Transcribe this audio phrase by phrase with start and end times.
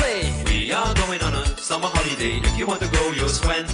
[0.00, 0.32] played.
[0.48, 2.40] We are going on a summer holiday.
[2.48, 3.66] If you want to go, you'll Sven.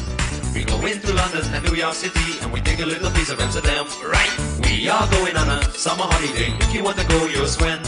[0.55, 3.39] We go into London and New York City and we take a little piece of
[3.41, 4.33] Amsterdam, right?
[4.65, 6.51] We are going on a summer holiday.
[6.65, 7.81] If you want to go, you'll Sven.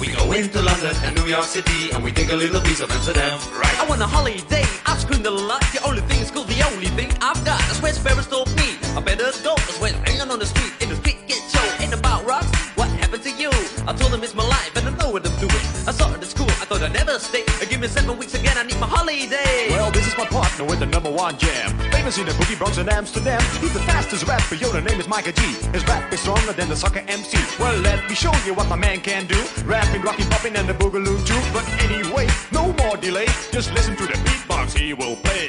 [0.00, 2.90] We go into London and New York City and we take a little piece of
[2.90, 3.76] Amsterdam, right?
[3.80, 5.62] I want a holiday, I've screamed a lot.
[5.72, 7.60] The only thing is cool, the only thing I've got.
[7.68, 8.76] That's where Sparrows told me.
[8.96, 9.54] I better go.
[9.56, 11.64] That's when hanging on the street, in the street get show.
[11.82, 13.48] Ain't about rocks, what happened to you?
[13.88, 15.64] I told them it's my life and I know what I'm doing.
[15.88, 16.35] I saw it at school, I
[16.66, 17.44] thought I'd never stay.
[17.70, 19.68] Give me seven weeks again, I need my holiday.
[19.70, 21.78] Well, this is my partner with the number one jam.
[21.92, 23.40] Famous in the boogie Bronx and Amsterdam.
[23.60, 25.42] He's the fastest rapper, yo, the name is Miker G.
[25.70, 27.38] His rap is stronger than the soccer MC.
[27.60, 29.40] Well, let me show you what my man can do.
[29.64, 31.40] Rapping, rocking, popping, and the boogaloo too.
[31.52, 33.26] But anyway, no more delay.
[33.52, 35.46] Just listen to the beatbox he will play.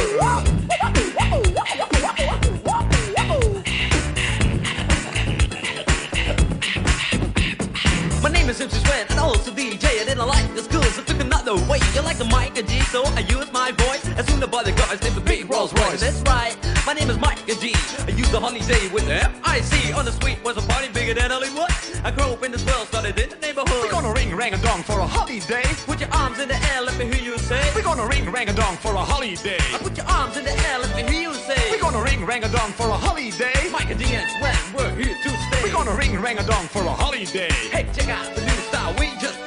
[11.47, 11.79] another way.
[11.95, 14.05] You like the Miker G, so I use my voice.
[14.17, 16.01] As soon as the guys named the big Rolls Royce.
[16.01, 17.71] That's right, my name is Miker G.
[18.05, 19.93] I use the holiday with the M-I-C.
[19.93, 21.71] On the street was a party bigger than Hollywood.
[22.03, 23.81] I grew up in this world, started in the neighborhood.
[23.81, 25.63] We're gonna ring rang a dong for a holiday.
[25.85, 27.63] Put your arms in the air, let me hear you say.
[27.73, 29.59] We're gonna ring rang a dong for a holiday.
[29.73, 31.61] I Put your arms in the air, let me hear you say.
[31.71, 33.55] We're gonna ring rang a dong for a holiday.
[33.71, 35.63] Micah D and Sven, we're here to stay.
[35.63, 37.51] We're gonna ring rang a dong for a holiday.
[37.71, 39.46] Hey, check out the new style we just.